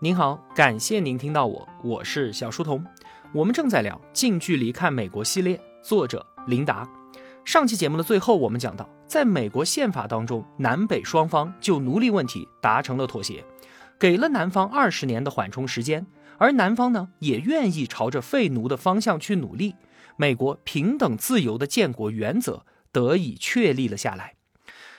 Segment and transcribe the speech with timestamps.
[0.00, 2.86] 您好，感谢您听到我，我是小书童。
[3.32, 6.88] 我们正在聊近距离看美国系列，作者琳达。
[7.44, 13.44] 上期节目的最后，我们讲到，在美国宪法当中，南北双方就奴隶问题达成了妥协，
[13.98, 16.06] 给了南方二十年的缓冲时间，
[16.36, 19.74] 而南方呢，也愿意朝着废奴的方向去努力。
[20.14, 24.34] 美国平等自由的建国原则得以确立了下来。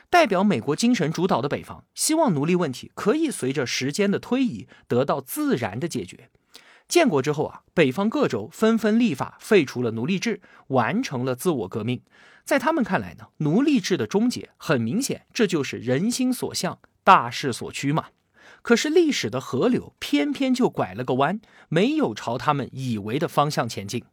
[0.10, 6.30] 代表美国精神主导的北方，希望奴隶问题可以随着时间的推移得到自然的解决。
[6.88, 12.02] 建国之后啊，北方各州纷纷立法废除了奴隶制，完成了自我革命。
[12.44, 18.06] 在他们看来呢，奴隶制的终结很明显，这就是人心所向、大势所趋嘛。
[18.64, 24.04] 可是历史的河流偏偏就拐了个弯，没有朝他们以为的方向前进。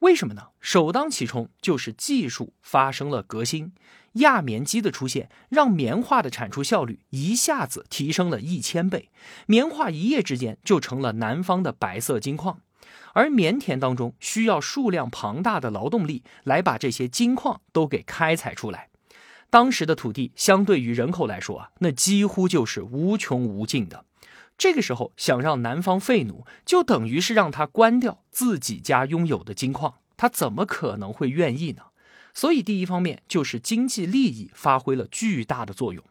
[0.00, 0.48] 为什么呢？
[0.60, 3.72] 首当其冲就是技术发生了革新，
[4.14, 9.10] 轧棉机的出现让棉花的产出效率一下子提升了一千倍，
[9.46, 12.60] 棉花一夜之间就成了南方的白色金矿，
[13.14, 18.88] 而棉田当中需要数量庞大的劳动力来把这些金矿都给开采出来。
[19.48, 24.04] 当时的土地相对于人口来说啊，那几乎就是无穷无尽的。
[24.58, 31.82] 这个时候想让南方废奴，就等于是让他关掉自己家拥有的金矿，他怎么可能会愿意呢？
[32.34, 36.02] 所以第一方面就是经济利益发挥了巨大的作用，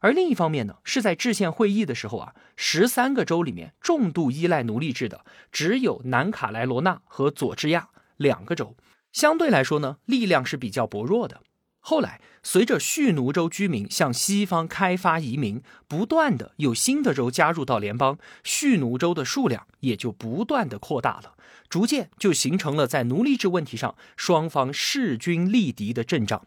[0.00, 8.76] 而另一方面呢，是在制宪会议的时候啊，十三个州里面重度依赖奴隶制的只有南卡莱罗纳和佐治亚两个州，
[9.12, 11.42] 相对来说呢，力量是比较薄弱的。
[11.84, 21.34] 后来，随着蓄奴州居民向西方开发移民，不断的有新的州加入到联邦，蓄奴州的数量也就不断的扩大了，
[21.72, 26.46] 逐渐就形成了在奴隶制问题上双方势均力敌的阵仗。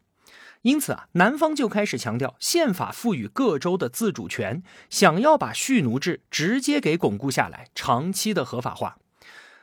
[0.62, 9.00] 因此啊，南方就开始强调宪法赋予各州的自主权，想要把蓄奴制直接给巩固下来，长期的合法化。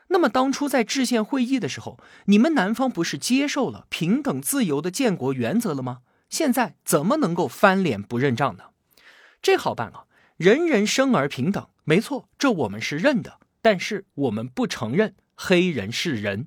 [0.08, 5.98] 那么当初在制宪会议的时候，你们南方不是接受了平等自由的建国原则了吗？
[6.28, 8.64] 现在怎么能够翻脸不认账呢？
[9.40, 10.06] 这好办啊，
[10.36, 16.46] 人人生而平等，没错，这我们是认的，但是我们不承认黑人是人。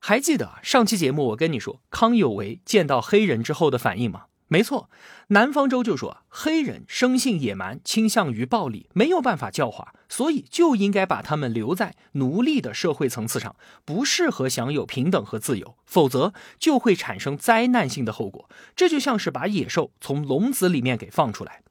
[0.00, 4.24] 还记得上期节目我跟你说康有为见到黑人之后的反应吗？
[4.48, 4.88] 没错，
[5.28, 13.54] 南方州就说黑人生性野蛮，倾向于暴力，没有办法教化，所以就应该把他们留在奴隶的社会层次上，
[13.84, 18.48] 不适合享有平等和自由，否则就会产生灾难性的后果。
[18.74, 21.62] 这就像是把野兽从笼子里面给放出来。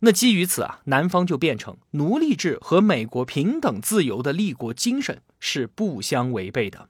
[0.00, 6.88] 那基于此啊，南方就变成奴隶制和美国平等自由的立国精神是不相违背的。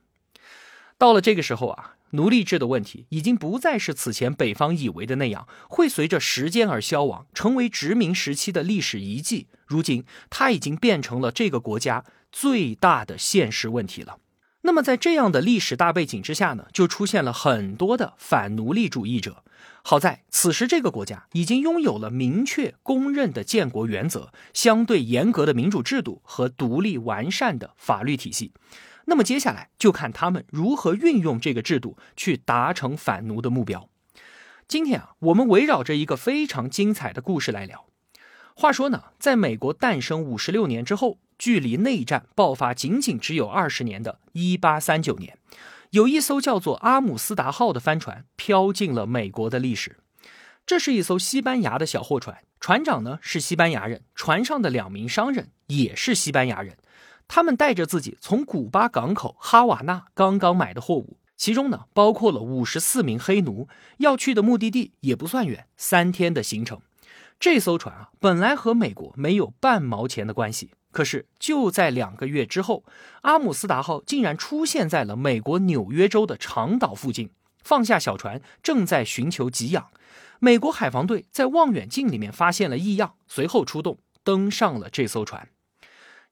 [0.98, 1.96] 到了这个时候啊。
[2.12, 9.46] 奴隶制的问题已经不再是此前北方以为的那样，会随着时间而消亡，成为殖民时期的历史遗迹。
[9.64, 14.18] 如今，它已经变成了这个国家最大的现实问题了。
[14.62, 19.42] 那么，在这样的历史大背景之下呢，就出现了很多的反奴隶主义者。
[19.82, 28.52] 好在此时，这个国家已经拥有了明确公认的建国原则、相对严格的民主制度和独立完善的法律体系。
[29.06, 33.88] 那么接下来就看他们如何运用这个制度去达成反奴的目标。
[34.68, 37.86] 今天啊，我们围绕着一个非常精彩的故事来聊。
[38.54, 45.38] 话说呢，在美国诞生五十六年之后，距离内战爆发仅仅只有二十年的一八三九年，
[45.88, 49.96] 有一艘叫做阿姆斯达号的帆船飘进了美国的历史。
[50.66, 56.76] 这是一艘西班牙的小货船，船长呢是西班牙人，船上的两名商人也是西班牙人。
[57.26, 66.82] 他们带着自己从古巴港口哈瓦那刚刚买的货物，其中呢包括了五十四名黑奴，要去的目的地也不算远，三天的行程。
[67.38, 72.84] 这艘船啊，本来和美国没有半毛钱的关系，可是就在两个月之后，
[73.22, 77.30] 阿姆斯达号竟然出现在了美国纽约州的长岛附近，
[77.62, 79.90] 放下小船，正在寻求给养。
[80.40, 85.48] 美国海防队在望远镜里面发现了异样，随后出动登上了这艘船。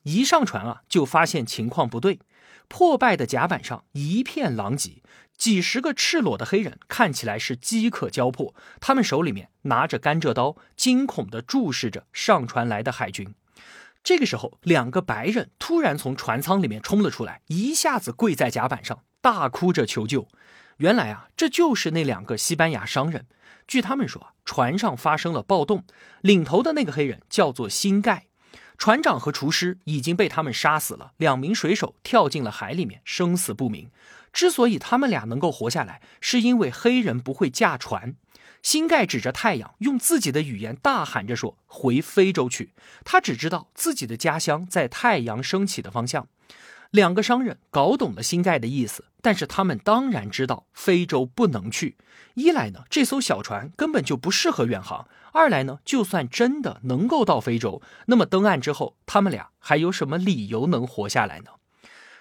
[0.02, 2.18] 一上船啊，就发现情况不对，
[2.66, 5.02] 破败的甲板上一片狼藉，
[5.36, 13.34] 几十个赤裸的黑人看起来是饥渴交迫，他们手里面拿着甘蔗刀，惊恐地注视着上船来的海军。
[14.02, 20.28] 这个时候，两个白人突然从船舱里面冲了出来，一下子跪在甲板上，大哭着求救。
[20.78, 23.26] 原来啊，这就是那两个西班牙商人。
[23.66, 25.84] 据他们说，船上发生了暴动，
[26.22, 28.26] 领头的那个黑人叫做辛盖。
[28.78, 33.90] 船长和厨师已经被他们杀死了，两名水手跳进了海里面，生死不明。
[34.32, 38.14] 之所以他们俩能够活下来，是因为黑人不会驾船。
[38.62, 42.72] 辛盖指着太阳，用自己的语言大喊着说：“回非洲去！”
[43.04, 46.28] 他只知道自己的家乡在太阳升起的方向。
[46.90, 51.96] 两个商人搞懂了辛盖的意思，但是他们当然知道非洲不能去。
[52.34, 61.50] 一来呢，这艘小船根本就不适合远航；二来呢，就算真的能够到非洲，那么登岸之后，他们俩还有什么理由能活下来呢？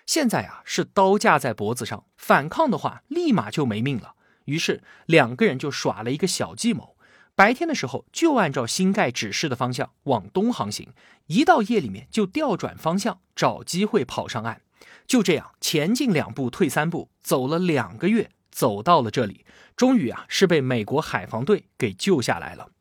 [0.06, 4.16] 现在啊，是刀架在脖子上，反抗的话，立马就没命了。
[4.47, 6.97] 于是两个人就耍了一个小计谋。
[7.35, 10.88] 白天的时候，就按照新盖指示的方向往东航行；
[11.27, 14.61] 一到夜里面，就调转方向，找机会跑上岸。
[15.05, 19.45] 就这样，前进两步，退三步，走了两个月，走到了这里。
[19.75, 22.71] 终于啊，是被美国海防队给救下来了。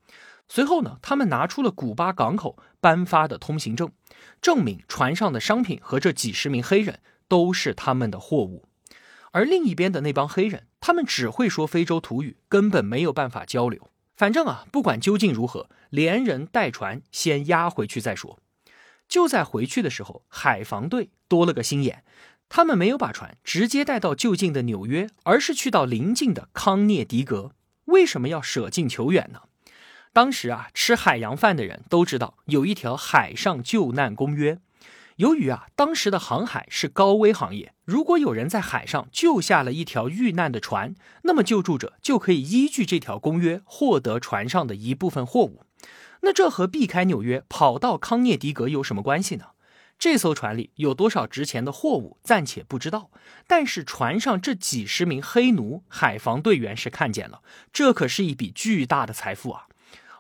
[0.49, 3.91] 随后呢，他们拿出了古巴港口颁发的通行证，
[4.41, 8.65] 证明船上的商品和这几十名黑人都是他们的货物。
[9.37, 13.91] 而另一边的那帮黑人，他们只会说非洲土语，根本没有办法交流。
[14.17, 18.39] 反正啊，不管究竟如何，连人带船先押回去再说。
[19.07, 22.03] 就在回去的时候，海防队多了个心眼，
[22.49, 27.53] 他们没有把船直接带到就近的纽约，而是去到邻近的康涅狄格。
[27.85, 29.41] 为什么要舍近求远呢？
[30.15, 34.59] 当时啊，吃海洋饭的人都知道有一条海上救难公约。
[35.17, 45.63] 由于啊，当时的航海是高危行业，如果有人在海上救下了一条遇难的船，那么救助者就可以依据这条公约获得船上的一部分货物。
[46.21, 49.47] 那这和避开纽约跑到康涅狄格有什么关系呢？
[49.99, 53.11] 这艘船里有多少值钱的货物暂且不知道，
[53.47, 57.41] 但是船上这几十名黑奴，海防队员是看见了，
[57.73, 59.67] 这可是一笔巨大的财富啊！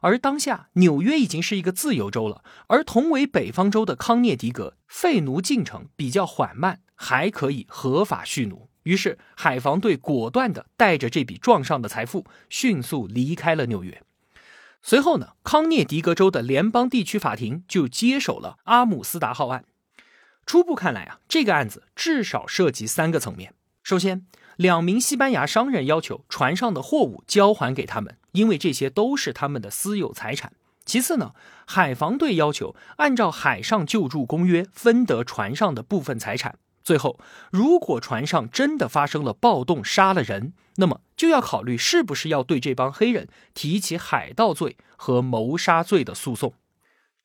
[0.00, 8.68] 而当下，纽约已经是一个自由州了，而同为北方州的康涅狄格废奴进程比较缓慢，还可以合法蓄奴。
[8.84, 14.02] 于是，海防队果断地带着这笔撞上的财富，迅速离开了纽约。
[14.80, 19.64] 随后呢，康涅狄格州的联邦地区法庭就接手了阿姆斯达号案。
[20.44, 23.54] 初步看来啊，这个案子至少涉及三个层面。
[23.82, 24.24] 首先，
[24.56, 30.52] 两名西班牙商人要求船上的货物交还给他们，因为这些都是他们的私有财产。
[30.84, 31.32] 其次呢，
[31.66, 36.58] 海防队要求按照海上救助公约分得船上的部分财产。
[36.84, 37.18] 最后，
[37.50, 46.54] 如果船上真的发生了暴动，杀了人，那么就要考虑是不是要对这帮黑人提起海盗罪和谋杀罪的诉讼。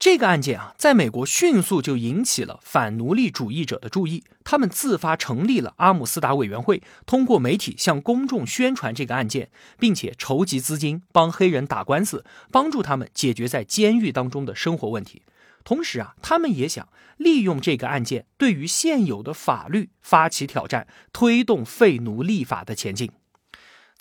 [0.02, 15.22] 这个案件啊，在美国迅速就引起了反奴隶主义者的注意，他们自发成立了阿姆斯达委员会，通过媒体向公众宣传这个案件，并且筹集资金帮黑人打官司，帮助他们解决在监狱当中的生活问题。
[15.64, 23.12] 同时啊，他们也想利用这个案件，对于现有的法律发起挑战，推动废奴立法的前进。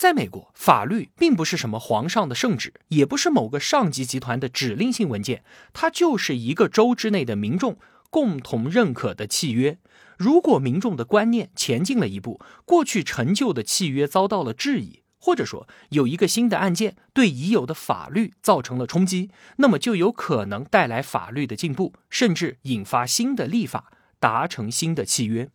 [0.00, 5.44] 在美国，法律并不是什么皇上的圣旨，也不是某个上级集团的指令性文件，
[5.75, 7.76] 它就是一个州之内的民众
[8.08, 9.76] 共同认可的契约。
[10.17, 25.50] 如果民众的观念前进了一步，过去陈旧的契约遭到了质疑，或者说有一个新的案件对已有的法律造成了冲击，那么就有可能带来法律的进步，甚至引发新的立法，达成新的契约。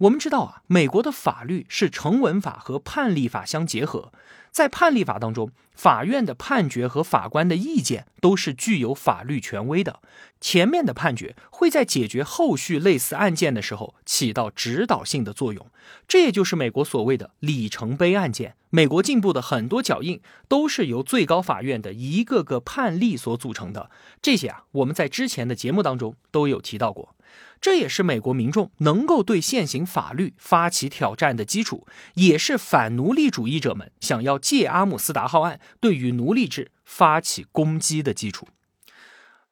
[0.00, 4.12] 我们知道啊，美国的法律是成文法和判例法相结合。
[4.50, 10.00] 在判例法当中，法院的判决和法官的意见都是具有法律权威的。
[10.40, 15.66] 前面的判决会在解决后续类似案件的时候起到指导性的作用。
[16.08, 18.56] 这也就是美国所谓的里程碑案件。
[18.70, 23.90] 美国进步的很多脚印都是由最高法院的一个个判例所组成的。
[24.22, 27.14] 这些啊，我们在之前的节目当中都有提到过。
[27.60, 38.48] 这也是美国民众能够对现行法律发起挑战的基础，也是反奴隶主义者们想要借阿姆斯达号案对于奴隶制发起攻击的基础。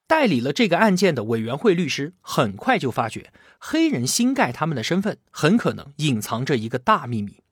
[0.06, 7.42] 代理了这个案件的委员会律师很快就发觉，黑人新盖他们的身份很可能隐藏着一个大秘密。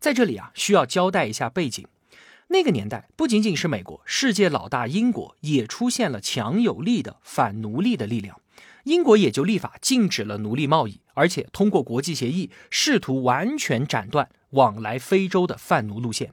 [0.00, 1.86] 在这里啊，需要交代一下背景。
[2.46, 8.40] 那个年代不仅仅是美国，世界老大英国也出现了强有力的反奴隶的力量。
[8.88, 16.32] 英国也就立法禁止了奴隶贸易，而且通过国际协议试图完全斩断往来非洲的贩奴路线。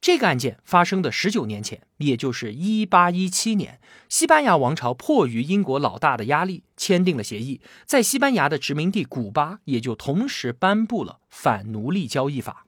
[0.00, 12.66] 这个案件发生的十九年前，也就是一八一七年，西班牙王朝迫于英国老大的压力，签订了协议，在西班牙的殖民地古巴也就同时颁布了反奴隶交易法。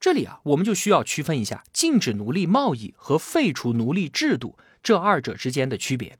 [0.00, 6.18] 这里啊，我们就需要区分一下禁止奴隶贸易和废除奴隶制度这二者之间的区别。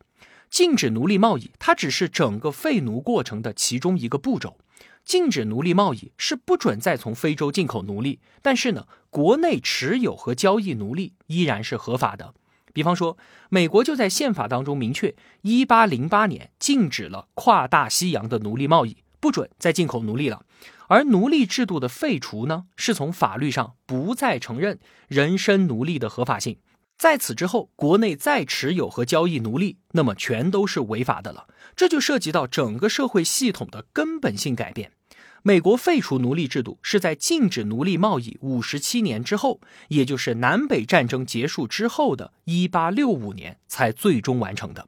[0.50, 4.58] 禁止奴隶贸易，它只是整个废奴过程的其中一个步骤。
[5.04, 12.34] 禁止奴隶贸易是不准再从非洲进口奴隶，但是呢，国内持有和交易奴隶依然是合法的。
[12.72, 13.16] 比方说，
[13.48, 20.44] 美国就在宪法当中明确，一八零八年禁止了跨大西洋的奴隶贸易，不准再进口奴隶了。
[20.88, 26.58] 而奴隶制度的废除呢，是从法律上不再承认人身奴隶的合法性。
[27.00, 31.46] 在此之后，国内再持有和交易奴隶，那么全都是违法的了。
[31.74, 34.92] 这就涉及到整个社会系统的根本性改变。
[35.42, 44.86] 美国废除奴隶制度是在禁止奴隶贸易五十七年之后，也就是南北战争结束之后的一八六五年才最终完成的。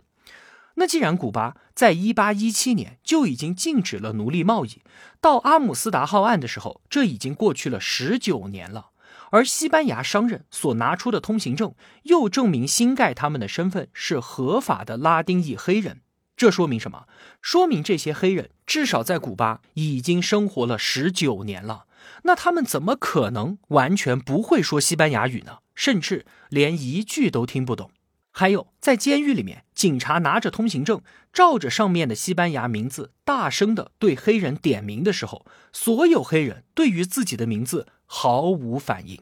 [0.75, 4.83] 那既然古巴在一八一七年就已经禁止了奴隶贸易，
[5.23, 8.91] 到阿姆斯达号案的时候，这已经过去了十九年了。
[9.33, 16.03] 而西班牙商人所拿出的通行证又证明新盖他们的身份是合法的拉丁裔黑人。
[16.37, 17.07] 这说明什么？
[17.41, 21.87] 说明这些黑人至少在古巴已经生活了十九年了。
[22.25, 25.59] 那他们怎么可能完全不会说西班牙语呢？
[25.75, 27.91] 甚至连一句都听不懂。
[28.33, 31.01] 还有，在监狱里面，警察拿着通行证，
[31.33, 39.19] 照着上面的西班牙名字，大声的对黑人点名的时候，所有黑人对于自己的名字毫无反应。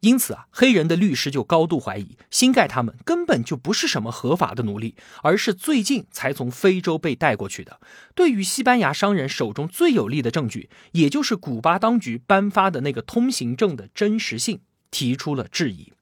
[0.00, 7.80] 因此啊，黑人的律师就高度怀疑，新盖他们根本就不是什么合法的奴隶，而是最近才从非洲被带过去的。
[8.14, 15.92] 对于西班牙商人手中最有力的证据，也就是古巴当局颁发的那个通行证的真实性，提出了质疑。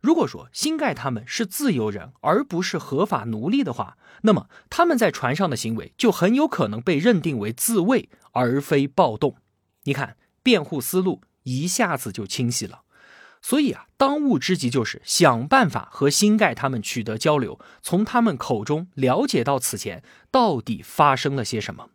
[0.00, 9.36] 如果说新盖他们是自由人，而不是合法奴隶的话，那么他们在船上的行为就很有可能被认定为自卫，而非暴动。
[9.84, 12.82] 你看，辩护思路一下子就清晰了。
[13.40, 21.88] 所以啊，当务之急就是想办法和新盖他们取得交流，从他们口中了解到此前到底发生了些什么。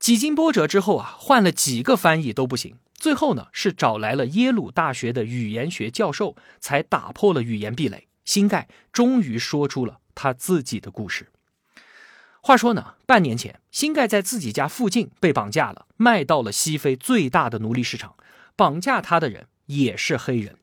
[0.00, 8.08] 几经波折之后啊，换了几个翻译都不行，最后呢是找来了耶鲁大学的语言学教授，才打破了语言壁垒。
[8.24, 11.28] 新盖终于说出了他自己的故事。
[12.40, 18.16] 话说呢，半年前，新盖在自己家附近被绑架了，卖到了西非最大的奴隶市场，
[18.56, 20.56] 绑架他的人也是黑人。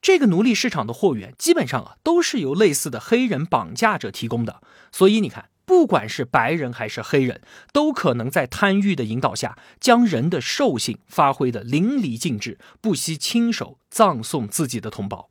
[0.00, 4.62] 这个奴隶市场的货源基本上啊都是由类似的黑人绑架者提供的，
[4.92, 7.40] 所以你看，不管是白人还是黑人，
[7.72, 15.30] 都可能在贪欲的引导下，将人的兽性发挥的淋漓尽致，不惜亲手葬送自己的同胞。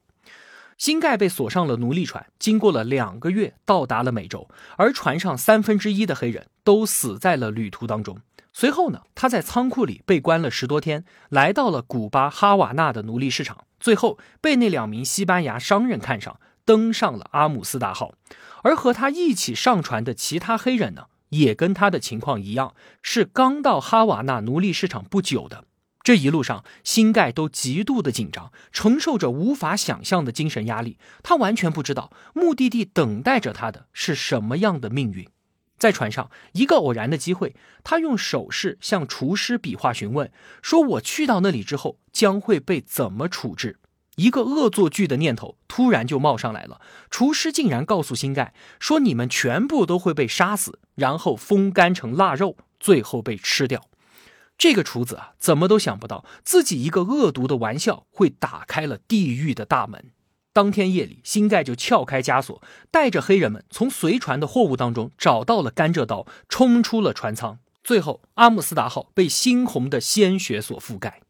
[0.78, 8.20] 新盖被锁上了奴隶船，经过了两个月，到达了美洲，而船上三分之一的黑人都死在了旅途当中。
[8.60, 18.16] 随后呢，他在仓库里被关了十多天，来到了古巴哈瓦那的奴隶市场，最后被那两名西班牙商人看上，登上了阿姆斯达号。
[18.64, 22.74] 而和他一起上船的其他黑人呢，也跟他的情况一样，
[23.04, 25.66] 是刚到哈瓦那奴隶市场不久的。
[26.02, 30.98] 这一路上，新盖都极度的紧张，承受着无法想象的精神压力。
[31.22, 35.30] 他完全不知道目的地等待着他的是什么样的命运。
[35.78, 40.32] 在船上，一个偶然的机会，他用手势向厨师比划询问，
[40.62, 43.80] 说：“我去到那里之后将会被怎么处置？”
[44.18, 46.82] 一个恶作剧的念头突然就冒上来了。
[47.12, 53.88] 厨师竟然告诉新盖说：“你们全部都会被杀死，然后风干成腊肉，最后被吃掉。”
[54.58, 60.10] 这个厨子啊，怎么都想不到自己一个恶毒的玩笑会打开了地狱的大门。
[60.58, 67.60] 当天夜里，新盖就撬开枷锁，带着黑人们从随船的货物当中找到了甘蔗刀，冲出了船舱。
[67.84, 71.22] 最后，阿姆斯达号被猩红的鲜血所覆盖。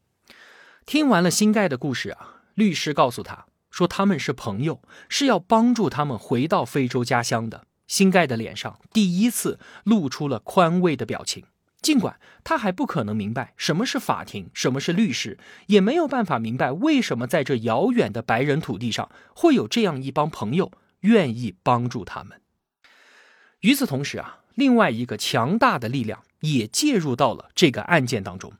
[0.86, 4.80] 听完了新盖的故事啊，律师告诉他说，他们是朋友，
[5.10, 7.66] 是要帮助他们回到非洲家乡的。
[7.86, 11.44] 新盖的脸上第一次露出了宽慰的表情。
[11.80, 22.40] 尽管他还不可能明白什么是法庭，什么是律师，也没有办法明白为什么在这遥远的白人土地上会有这样一帮朋友愿意帮助他们。
[23.60, 28.52] 与此同时啊，另外一个强大的力量也介入到了这个案件当中。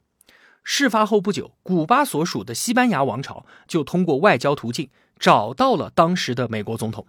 [0.62, 7.06] 事发后不久，古巴所属的西班牙王朝就通过外交途径找到了当时的美国总统。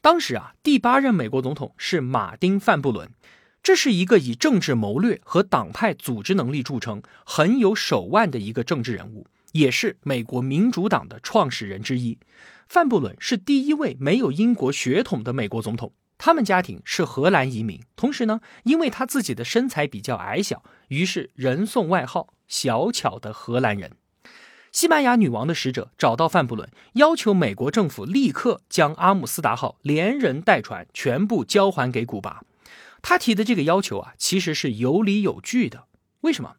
[0.00, 3.10] 当时啊，第八任美国总统是马丁·范布伦。
[3.62, 12.18] 这是一个以政治谋略和党派组织能力著称、很有手腕的一个政治人物，也是美国民主党的创始人之一。
[12.68, 17.80] 范布伦是第一位没有英国血统的美国总统，他们家庭是荷兰移民。
[17.94, 23.92] 同时呢，因为他自己的身材比较矮小，于是人送外号“小巧的荷兰人”。
[24.72, 32.42] 西班牙女王的使者找到范布伦，要求美国政府立刻将阿姆斯达号连人带船全部交还给古巴。
[33.02, 35.86] 他提的这个要求啊，其实是有理有据的。
[36.22, 36.54] 为什么？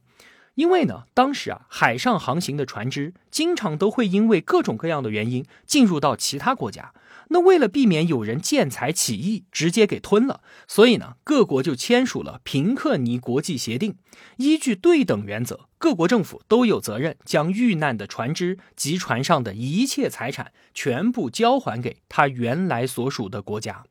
[0.55, 6.93] 因为呢，当时啊，海上航行的船只经常都会因为各种各样的原因进入到其他国家。
[7.29, 13.95] 那为了避免有人见财起意，直接给吞了，所以呢，各国就签署了平克尼国际协定。
[14.38, 23.85] 依据对等原则，各国政府都有责任将遇难的船只及船上的一切财产全部交还给他原来所属的国家。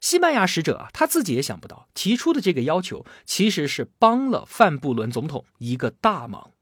[0.00, 6.52] 西班牙使者啊，他自己也想不到，提出的这个要求其实是帮了范布伦总统一个大忙。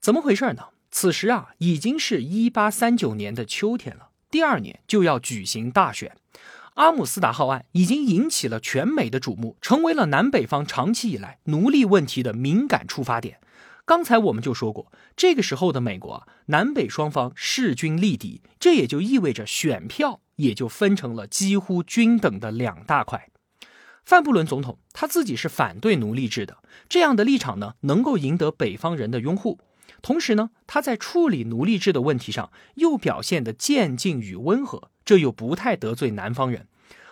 [0.00, 0.68] 怎么回事呢？
[0.90, 6.16] 此时啊，已经是一八三九年的秋天了，第二年就要举行大选。
[6.74, 13.40] 阿姆斯达号案已经引起了全美的瞩目，成为了南北方长期以来奴隶问题的敏感出发点。
[13.84, 23.28] 刚才我们就说过，这个时候的美国啊，南北双方势均力敌，这也就意味着选票也就分成了几乎均等的两大块。
[24.04, 29.58] 范布伦总统他自己是反对奴隶制的，这样的立场呢，能够赢得北方人的拥护。
[30.00, 36.68] 同时呢，他在处理奴隶制的问题上又表现得渐进与温和，这又不太得罪南方人。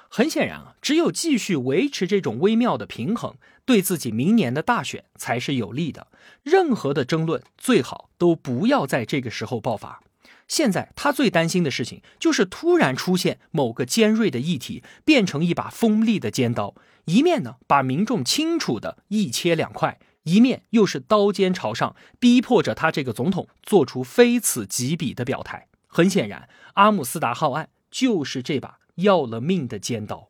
[0.09, 6.07] 很显然啊，只有继续维持这种微妙的平衡，对自己明年的大选才是有利的。
[6.45, 10.01] 任何的争论最好都不要在这个时候爆发。
[10.49, 16.75] 现在他最担心的事情就是突然出现某个尖锐的议题，变成一把锋利的尖刀，
[17.07, 25.69] 一面呢把民众清楚的一切两块，一面又是刀尖朝上，逼迫着他这个总统做出非此即彼的表态。
[25.87, 28.79] 很显然，阿姆斯达号案就是这把。
[28.99, 30.29] 要了命的尖刀，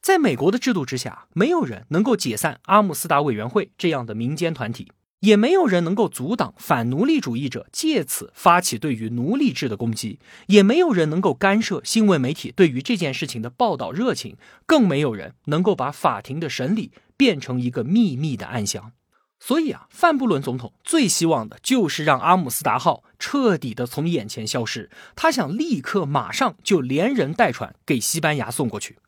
[0.00, 4.90] 在美国的制度之下，没有人能够解散阿姆斯达委员会这样的民间团体，
[5.24, 18.92] 也没有人能够阻挡反奴隶主义者借此发起对于奴隶制的攻击，也没有人能够干涉新闻媒体对于这件事情的报道热情，更没有人能够把法庭的审理变成一个秘密的暗箱。
[19.40, 24.90] 所以啊，范布伦总统最希望的就是让阿姆斯达号彻底的从眼前消失。
[25.16, 28.98] 他想立刻马上就连人带船给西班牙送过去。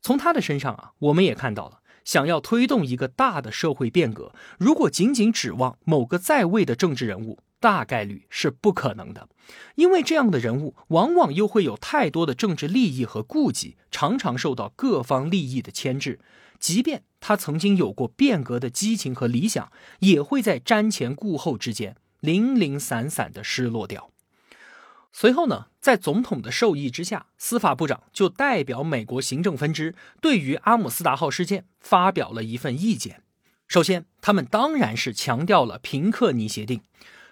[0.00, 9.28] 从他的身上啊，我们也看到了，想要推动一个大的社会变革，如果仅仅指望某个在位的政治人物，大概率是不可能的。
[9.74, 16.20] 因为这样的人物往往又会有太多的政治利益和顾忌，常常受到各方利益的牵制。
[16.58, 24.10] 即便他曾经有过变革的激情和理想，也会在瞻前顾后之间零零散散的失落掉。
[25.12, 33.20] 随后呢，在总统的授意之下，司法部长就代表美国行政分支，对于阿姆斯达号事件发表了一份意见。
[33.68, 36.80] 首先，他们当然是强调了平克尼协定，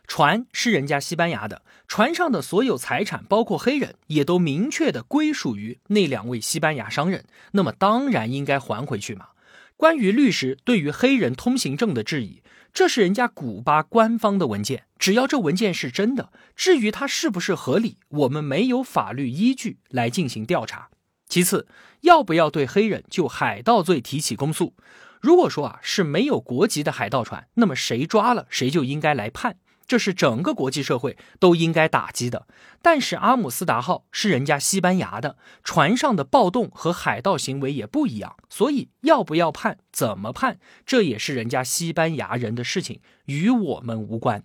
[0.07, 7.25] 船是人家西班牙的，船上的所有财产，包括黑人，也都明确的归属于那两位西班牙商人。
[7.53, 9.29] 那么，当然应该还回去嘛。
[9.77, 20.89] 关于律师对于黑人通行证的质疑，这是人家古巴官方的文件，只要这文件是真的，至于它是不是合理，我们没有法律依据来进行调查。
[21.31, 21.69] 其次，
[22.01, 24.75] 要不要对黑人就海盗罪提起公诉？
[25.21, 29.57] 如果说啊是没有国籍的海盗船，那么谁抓了谁就应该来判。
[29.87, 32.47] 这是整个国际社会都应该打击的，
[32.81, 44.45] 但是阿姆斯达号是人家西班牙的船上的暴动和海盗行为也不一样，所以要不要判，怎么判，这也是人家西班牙人的事情，与我们无关。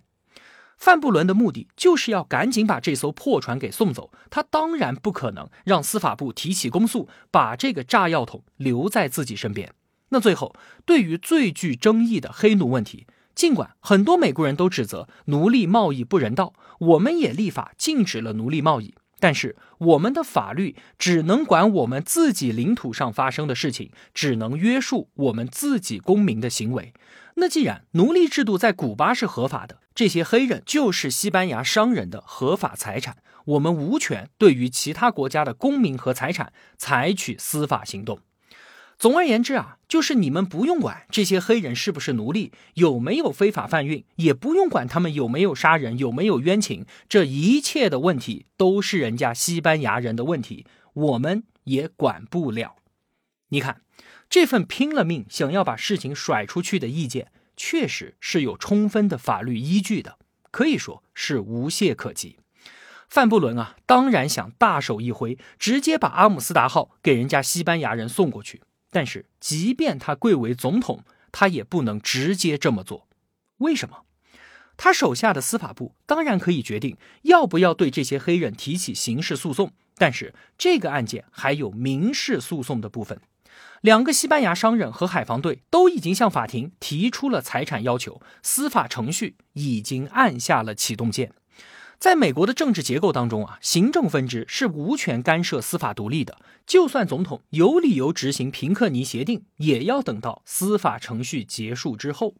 [0.76, 9.72] 范布伦的目的就是要赶紧把这艘破船给送走，他当然不可能让司法部提起公诉，把这个炸药桶留在自己身边。
[10.10, 13.06] 那最后，对于最具争议的黑奴问题。
[13.34, 26.94] 尽管很多美国人都指责奴隶贸易不人道，我们也立法禁止了奴隶贸易，但是我们的法律只能管我们自己领土上发生的事情，只能约束我们自己公民的行为。
[27.38, 38.20] 那既然奴隶制度在古巴是合法的，这些黑人就是西班牙商人的合法财产，我们无权对于其他国家的公民和财产采取司法行动。
[38.98, 52.76] 总而言之啊，就是你们不用管这些黑人是不是奴隶，有没有非法贩运，也不用管他们有没有杀人，有没有冤情，这一切的问题都是人家西班牙人的问题，我们也管不了。
[53.50, 53.82] 你看，
[54.28, 60.18] 这份拼了命想要把事情甩出去的意见，确实是有充分的法律依据的，
[60.50, 62.38] 可以说是无懈可击。
[63.08, 68.62] 范布伦啊，当然想大手一挥，直接把阿姆斯达号给人家西班牙人送过去。
[68.90, 73.06] 但是，即便他贵为总统，他也不能直接这么做。
[73.58, 74.02] 为什么？
[74.76, 83.20] 他手下的司法部当然可以决定要不要对这些黑人提起刑事诉讼，但是这个案件还有民事诉讼的部分。
[83.80, 91.32] 两个西班牙商人和海防队都已经向法庭提出了财产要求，司法程序已经按下了启动键。
[91.98, 96.36] 在美国的政治结构当中啊，行政分支是无权干涉司法独立的。
[96.66, 102.34] 就算总统有理由执行平克尼协定，也要等到司法程序结束之后。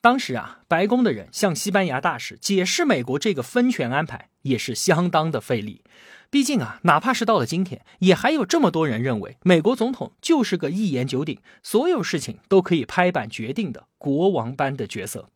[0.00, 5.82] 当时啊，白宫的人向西班牙大使解释美国这个分权安排，也是相当的费力。
[6.30, 15.30] 毕竟啊，哪怕是到了今天，也还有这么多人认为美国总统就是个一言九鼎，所有事情都可以拍板决定的国王般的角色。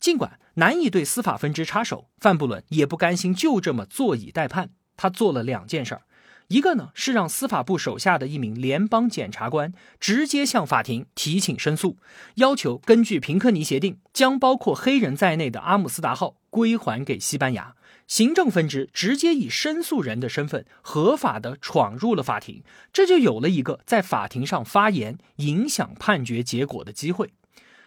[0.00, 4.70] 尽管难以对司法分支插手，范布伦也不甘心就这么坐以待判。
[4.96, 6.02] 他做了两件事儿，
[6.48, 11.98] 一个呢是让司法部手下的一名联邦检察官直接向法庭提请申诉，
[12.36, 17.74] 要求根据平克尼协定将包括黑人在内的阿姆斯达号归还给西班牙。
[18.12, 27.32] 行政分支直接以申诉人的身份合法的闯入了法庭，这就有了一个在法庭上发言、影响判决结果的机会。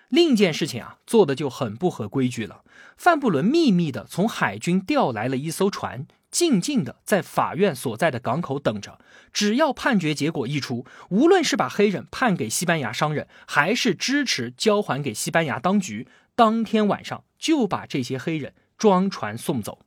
[0.09, 2.63] 另一件事情啊，做的就很不合规矩了。
[2.97, 8.97] 范布伦秘密的从海军调来了一艘船，静静的在法院所在的港口等着。
[9.31, 19.84] 只要判决结果一出，无论是把黑人判给西班牙商人，还是支持交还给西班牙当局，当天晚上就把这些黑人装船送走。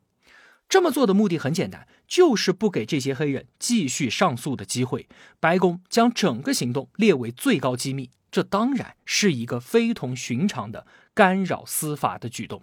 [0.68, 5.08] 这么做的目的很简单，就是不给这些黑人继续上诉的机会。
[5.40, 8.10] 白宫将整个行动列为最高机密。
[8.30, 12.62] 这当然是一个非同寻常的干扰司法的举动。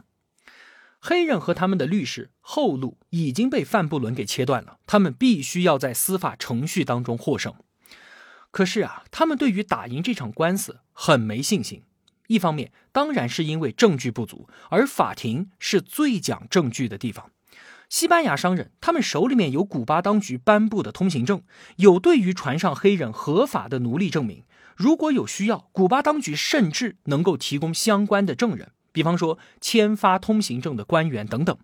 [0.99, 7.55] 黑人和他们的律师后路已经被范布伦给切断了，他们必须要在司法程序当中获胜。
[8.51, 11.81] 可是啊，他们对于打赢这场官司很没信心。
[12.27, 17.31] 一方面，当然是因为证据不足，而法庭是最讲证据的地方。
[17.89, 21.43] 西班牙商人他们手里面有古巴当局颁布的通行证，
[21.77, 24.43] 有对于船上黑人合法的奴隶证明。
[24.75, 31.57] 如果有需要，古巴当局甚至能够提供相关的证人，比方说签发通行证的官员等等。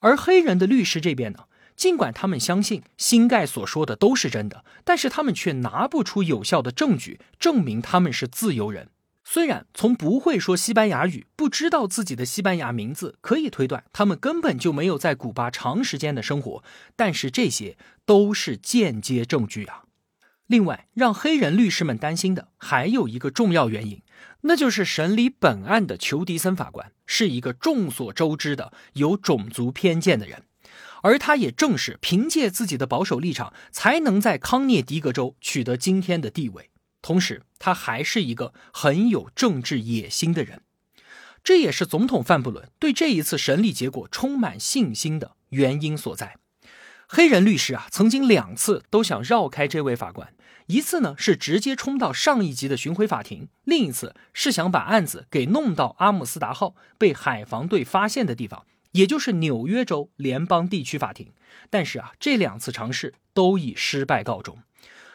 [0.00, 1.44] 而黑人的律师这边呢，
[1.76, 8.88] 尽管他们相信新盖所说的都是真的，但是他们却拿不出有效的证据证明他们是自由人。
[9.32, 16.64] 虽然从不会说西班牙语、不知道自己的西班牙名字可以推断他们根本就没有在古巴长时间的生活，
[16.96, 19.84] 但是这些都是间接证据啊。
[20.48, 24.02] 另外，让黑人律师们担心的还有一个重要原因，
[24.40, 30.42] 那就是审理本案的裘迪森法官是一个众所周知的有种族偏见的人，
[31.04, 36.70] 而他也正是凭借自己的保守立场，才能在康涅狄格州取得今天的地位。
[37.02, 40.62] 同时，他还是一个很有政治野心的人，
[41.42, 46.36] 这也是总统范布伦对这一次审理结果充满信心的原因所在。
[47.08, 50.32] 黑人律师啊，曾经两次都想绕开这位法官。
[50.66, 61.32] 一次呢是直接冲到上一级的巡回法庭，另一次是想把案子给弄到阿姆斯达号被海防队发现的地方，也就是纽约州联邦地区法庭。
[61.68, 64.58] 但是啊，这两次尝试都以失败告终。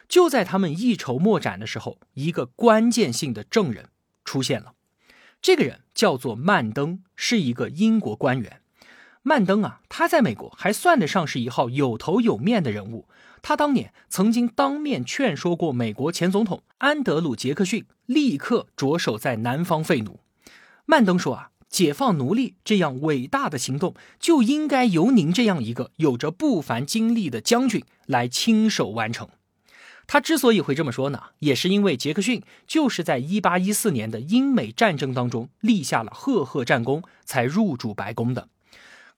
[0.08, 3.88] 就在他们一筹莫展的时候，一个关键性的证人
[4.24, 4.74] 出现了。
[5.42, 8.60] 这个人叫做曼登，是一个英国官员。
[9.22, 13.08] 曼登啊，他在美国还算得上是一号有头有面的人物。
[13.42, 20.20] 他当年曾经当面劝说过美国前总统安德鲁·杰克逊，立刻着手在南方废奴。
[20.84, 29.28] 曼登说：“啊，解放奴隶这样伟大的行动，就应该由您这样一个有着不凡经历的将军来亲手完成。”
[30.06, 38.48] 他之所以会这么说呢，也是因为杰克逊就是在1814年的英美战争当中立下了赫赫战功，才入主白宫的。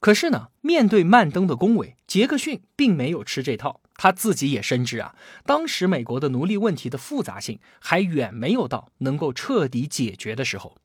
[0.01, 3.81] 可是呢，面对曼登的恭维，杰克逊并没有吃这套。
[3.96, 10.77] 他自己也深知啊，当时美国的奴隶问题的复杂性还远没有到能够彻底解决的时候。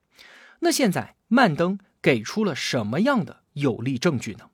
[0.61, 4.49] 那现在曼登给出了什么样的有力证据呢？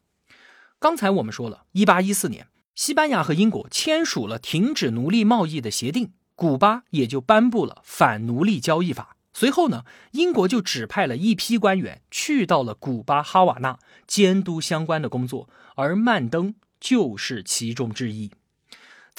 [0.77, 9.17] 刚才我们说了，一八一四年，西班牙和英国签署了停止奴隶贸易的协定，古巴也就颁布了反奴隶交易法。
[9.34, 13.77] 随后呢，英国就指派了一批官员去到了古巴哈瓦那
[14.08, 18.32] 监督相关的工作，而曼登就是其中之一。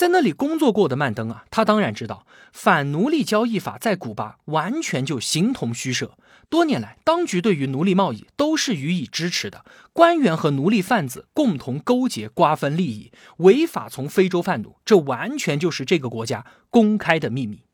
[0.01, 6.17] 在那里工作过的曼登啊，他当然知道反奴隶交易法在古巴完全就形同虚设。
[6.49, 17.65] 多年来，当局对于奴隶贸易都是予以支持的，官员和奴隶贩子共同勾结，瓜分利益，违法从非洲贩奴，这完全就是这个国家公开的秘密。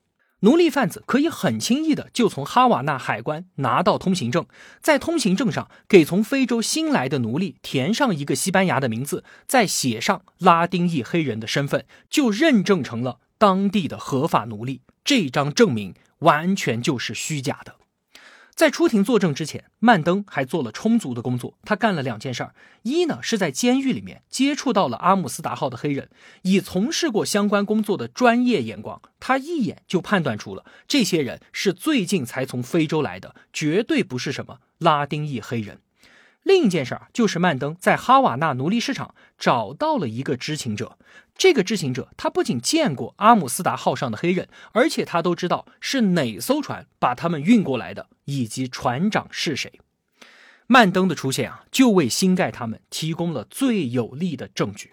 [0.40, 4.46] 奴隶贩子可以很轻易的就从哈瓦那海关拿到通行证，
[4.82, 17.76] 在通行证上给从非洲新来的奴隶填上一个西班牙的名字，再写上拉丁裔黑人的身份，就认证成了当地的合法奴隶，这张证明完全就是虚假的。
[18.56, 21.58] 在出庭作证之前，曼登还做了充足的工作。
[21.62, 26.08] 他干了两件事儿：一呢是在监狱里面接触到了阿姆斯达号的黑人，
[26.40, 35.80] 以从事过相关工作的专业眼光，他一眼就判断出了这些人是最近才从非洲来的，绝对不是什么拉丁裔黑人。
[36.46, 40.96] 另一件事儿就是曼登在哈瓦那奴隶市场找到了一个知情者。
[41.36, 49.80] 这个知情者他不仅见过阿姆斯达号上的黑人，而且他都知道是哪艘船把他们运过来的，以及船长是谁。
[50.68, 54.92] 曼登的出现啊，就为新盖他们提供了最有力的证据。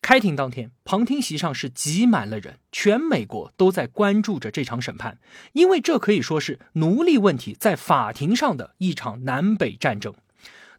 [0.00, 5.18] 开庭当天，旁听席上是挤满了人，全美国都在关注着这场审判，
[5.52, 10.14] 因为这可以说是奴隶问题在法庭上的一场南北战争。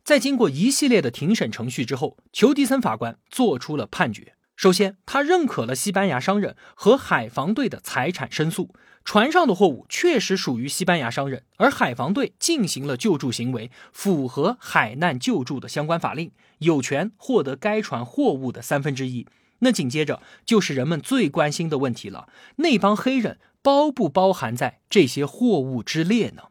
[0.03, 4.33] 在经过一系列的庭审程序之后，裘迪森法官做出了判决。
[4.55, 19.25] 首先，他认可了西班牙商人和海防队的财产申诉，船上的货物确实属于西班牙商人，而海防队进行了救助行为，符合海难救助的相关法令，有权获得该船货物的三分之一。
[19.59, 26.43] 那紧接着就是人们最关心的问题了：那帮黑人包不包含在这些货物之列呢？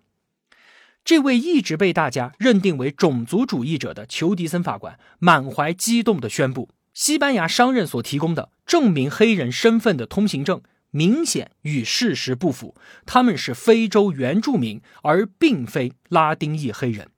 [1.05, 12.75] 这位一直被大家认定为种族主义者的裘迪森法官满怀激动地宣布：西班牙商人所提供的证明黑人身份的通行证明显与事实不符，
[13.07, 17.09] 他们是非洲原住民，而并非拉丁裔黑人。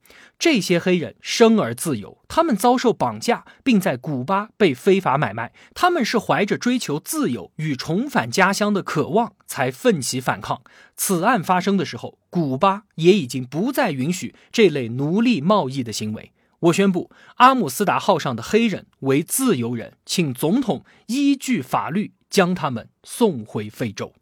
[0.43, 5.53] 这些黑人生而自由，他们遭受绑架，并在古巴被非法买卖。
[5.73, 10.61] 他们是怀着追求自由与重返家乡的渴望才奋起反抗。
[10.97, 16.33] 此案发生的时候，古巴也已经不再允许这类奴隶贸易的行为。
[16.59, 24.13] 我宣布，阿姆斯达号上的黑人为自由人，请总统依据法律将他们送回非洲。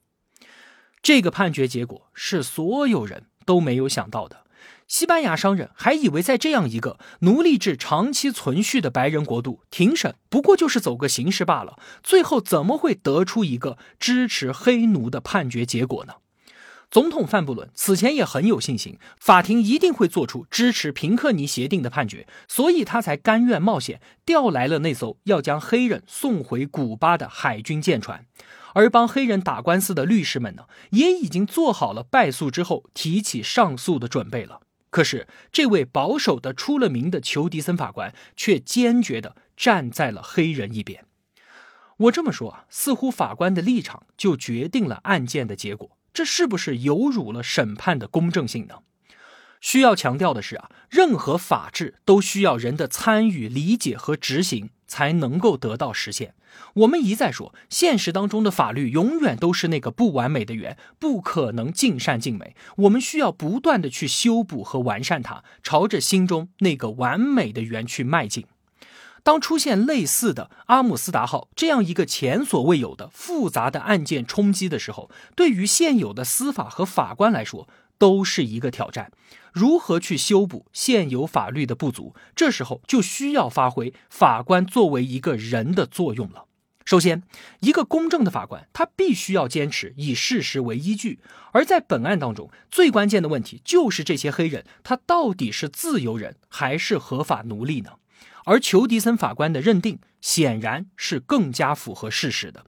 [1.02, 4.42] 这个判决结果是所有人都没有想到的。
[4.92, 11.80] 西班牙商人还以为，在这样一个奴隶制长期存续的白人国度，庭审不过就是走个形式罢了。
[12.04, 16.16] 最后怎么会得出一个支持黑奴的判决结果呢？
[16.92, 28.26] 总统范布伦此前也很有信心，法庭一定会做出支持平克尼协定的判决，所以他才甘愿冒险调来了那艘要将黑人送回古巴的海军舰船。
[28.74, 34.60] 而帮黑人打官司的律师们呢，也已经做好了败诉之后提起上诉的准备了。
[34.92, 41.06] 可是，这位保守的出了名的裘迪森法官却坚决地站在了黑人一边。
[41.98, 48.80] 我这么说啊，似乎法官的立场就决定了案件的结果，这是不是有辱了审判的公正性呢？
[49.62, 56.34] 需要强调的是啊，任何法治都需要人的参与、理解和执行才能够得到实现。
[56.76, 62.56] 我们一再说，现实当中的法律永远都是那个不完美的圆，不可能尽善尽美。
[62.78, 68.46] 我们需要不断的去修补和完善它，朝着心中那个完美的圆去迈进。
[69.24, 77.68] 当出现类似的阿姆斯达号这样一个前所未有的复杂的案件冲击的时候，对于现有的司法和法官来说，
[78.00, 79.12] 都是一个挑战。
[79.52, 82.16] 如何去修补现有法律的不足？
[82.36, 86.46] 这时候就需要发挥法官作为一个人的作用了。
[86.84, 87.24] 首先，
[87.60, 91.20] 一个公正的法官，他必须要坚持以事实为依据。
[91.52, 97.92] 而在本案当中，最关键的问题就是这些黑人，他到底是自由人还是合法奴隶呢？
[98.46, 102.66] 而裘迪森法官的认定显然是更加符合事实的。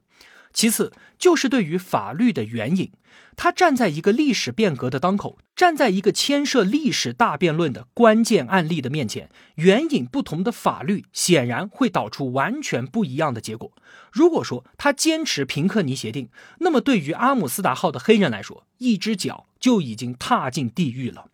[0.52, 2.92] 其次，就是对于法律的援引。
[3.36, 13.72] 他站在一个历史变革的当口，站在一个牵涉历史大辩论的关键案例的面前，援引不同的法律，显然会导出完全不一样的结果。
[14.12, 21.26] 如果说他坚持平克尼协定，那么对于阿姆斯达号的黑人来说，一只脚就已经踏进地狱了。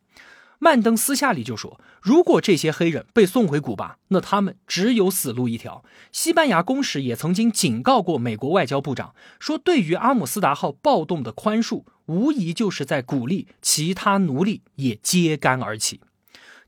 [0.63, 16.03] 曼登私下里就说：“如果这些黑人被送回古巴，那他们只有死路一条。”西班牙公使也曾经警告过美国外交部长，说：“对于阿姆斯达号暴动的宽恕，无疑就是在鼓励其他奴隶也揭竿而起。”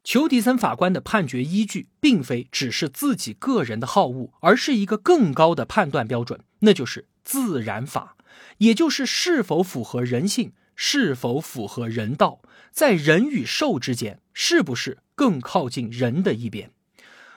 [0.03, 8.17] 裘迪森法官的判决依据，并非只是自己个人的好恶，而是一个更高的判断标准，那就是自然法，
[8.57, 10.55] 也就是是否符合人性。
[10.75, 12.41] 是否符合人道？
[12.73, 16.71] 在人与兽之间，是不是更靠近人的一边？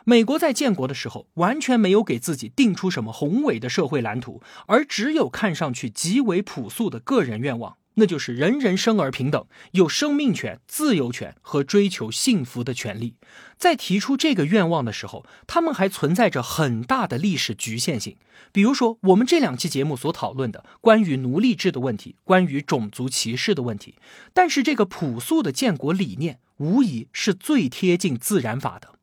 [0.05, 7.77] 美国在建国的时候，完全没有给自己定出什么宏伟的社会蓝图，而只有看上去极为朴素的个人愿望。
[7.95, 13.15] 那就是人人生而平等，有生命权、自由权和追求幸福的权利。
[13.57, 18.17] 在提出这个愿望的时候，他们还存在着很大的历史局限性。
[18.51, 23.95] 比如说，我们这两期节目所讨论的关于奴隶制的问题，关于种族歧视的问题。
[24.33, 28.95] 但是，这个朴素的建国理念，无疑是最贴近自然法的。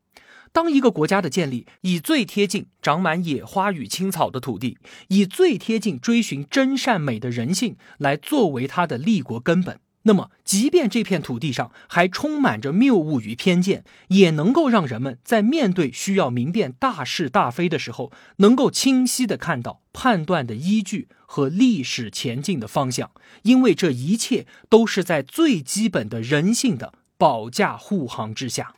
[0.53, 23.09] 当一个国家的建立以最贴近长满野花与青草的土地，以最贴近追寻真善美的人性来作为它的立国根本，那么，即便这片土地上还充满着谬误与偏见，也能够让人们在面对需要明辨大是大非的时候，能够清晰的看到判断的依据和历史前进的方向，
[23.41, 28.75] 因为这一切都是在最基本的人性的保驾护航之下。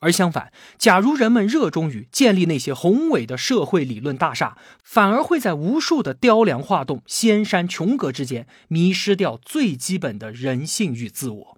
[0.00, 11.57] 而相反，假如人们热衷于建立那些宏伟的社会理论大厦，反而会在无数的雕梁画栋、仙山琼阁之间迷失掉最基本的人性与自我。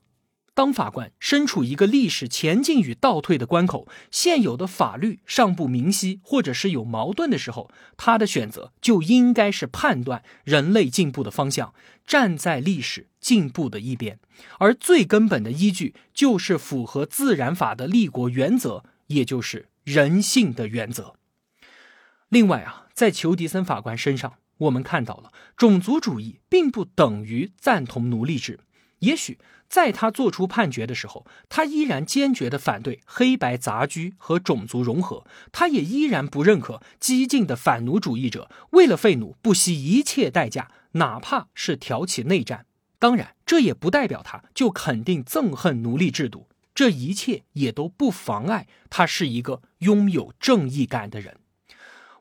[0.60, 11.72] 当法官身处一个历史前进与倒退的关口，现有的法律尚不明晰，或者是有矛盾的时候，他的选择就应该是判断人类进步的方向，
[12.06, 14.18] 站在历史进步的一边。
[14.58, 21.14] 而最根本的依据就是符合自然法的立国原则，也就是人性的原则。
[22.28, 28.60] 另外啊，在裘迪森法官身上，我们看到了种族主义并不等于赞同奴隶制，
[29.00, 29.38] 也许。
[29.68, 42.66] 在他做出判决的时候，他依然坚决地反对黑白杂居和种族融合，他也依然不认可激进的反奴主义者为了废奴不惜一切代价，哪怕是挑起内战。
[42.98, 51.36] 当然，这也不代表他就肯定憎恨奴隶制度，这一切也都不妨碍他是一个拥有正义感的人。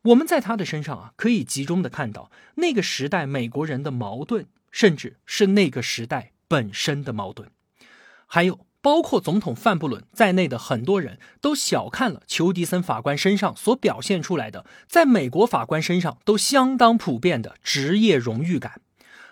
[0.04, 6.34] 我们在他的身上啊，可以集中的看到那个时代美国人的矛盾，甚至是那个时代。
[6.50, 7.50] 本身的矛盾，
[8.26, 18.82] 还有包括总统范布伦在内的很多人都小看了裘迪森法官身上所表现出来的，在美国法官身上都相当普遍的职业荣誉感。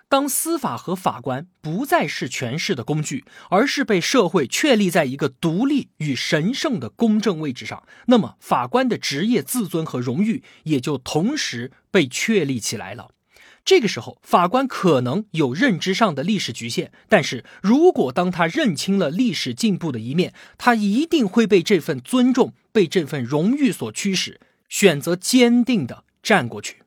[0.10, 13.10] 当司法和法官不再是权势的工具，而是被社会确立在一个独立与神圣的公正位置上，那么法官的职业自尊和荣誉也就同时被确立起来了。
[13.67, 26.77] 这个时候，法官可能有认知上的历史局限，但是如果当他认清了历史进步的一面，他一定会被这份尊重、被这份荣誉所驱使，选择坚定的站过去。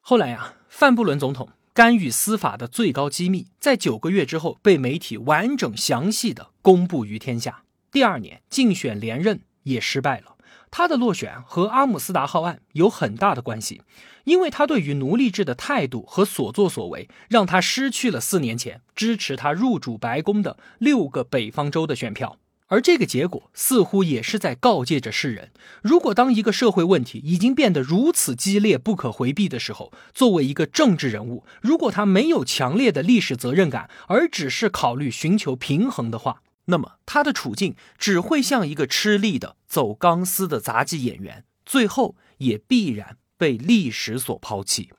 [0.00, 7.64] 后来呀，范布伦总统干预司法的最高机密，在九个月之后被媒体完整详细的公布于天下。
[7.90, 10.33] 第二年竞选连任也失败了。
[10.76, 13.82] 他的落选和阿姆斯达号案有很大的关系，
[14.24, 22.38] 因为他对于奴隶制的态度和所作所为，让他失去了四年前支持他入主白宫的六个北方州的选票。
[22.66, 44.92] 而这个结果似乎也是在告诫着世人：如果当一个社会问题已经变得如此激烈、不可回避的时候，作为一个政治人物，如果他没有强烈的历史责任感，而只是考虑寻求平衡的话，那么他的处境只会像一个吃力的走钢丝的杂技演员，最后也必然被历史所抛弃。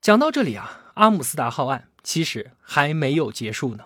[0.00, 3.84] 讲到这里啊，阿姆斯达号案其实还没有结束呢。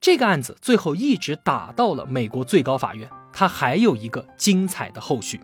[0.00, 5.40] 这个案子最后一直打到了美国最高法院，它还有一个精彩的后续。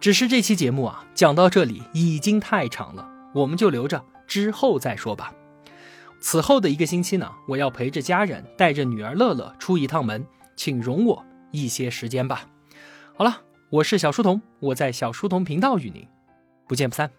[0.00, 5.32] 只是这期节目啊，讲到这里已经太长了，我们就留着之后再说吧。
[6.22, 12.46] 此后的一个星期呢，我要陪着家人，带着女儿乐乐出一趟门，请容我一些时间吧。
[13.14, 16.06] 好了，我是小书童，我在小书童频道与您
[16.68, 17.10] 不见不散。